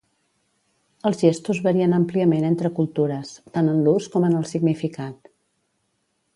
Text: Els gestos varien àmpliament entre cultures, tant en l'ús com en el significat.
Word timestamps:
Els 1.09 1.19
gestos 1.25 1.59
varien 1.67 1.93
àmpliament 1.97 2.49
entre 2.49 2.73
cultures, 2.79 3.35
tant 3.59 3.71
en 3.75 3.85
l'ús 3.89 4.11
com 4.17 4.29
en 4.31 4.41
el 4.41 4.51
significat. 4.55 5.33